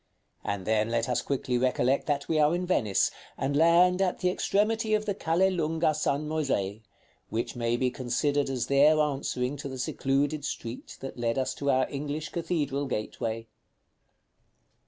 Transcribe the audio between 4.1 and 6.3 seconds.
the extremity of the Calle Lunga San